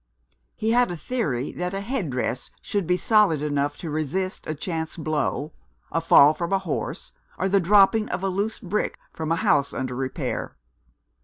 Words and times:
He 0.55 0.71
had 0.71 0.89
a 0.89 0.95
theory 0.97 1.51
that 1.51 1.75
a 1.75 1.81
head 1.81 2.09
dress 2.09 2.49
should 2.59 2.87
be 2.87 2.97
solid 2.97 3.43
enough 3.43 3.77
to 3.77 3.91
resist 3.91 4.47
a 4.47 4.55
chance 4.55 4.97
blow 4.97 5.53
a 5.91 6.01
fall 6.01 6.33
from 6.33 6.51
a 6.51 6.57
horse, 6.57 7.13
or 7.37 7.47
the 7.47 7.59
dropping 7.59 8.09
of 8.09 8.23
a 8.23 8.29
loose 8.29 8.59
brick 8.59 8.97
from 9.13 9.31
a 9.31 9.35
house 9.35 9.75
under 9.75 9.95
repair. 9.95 10.57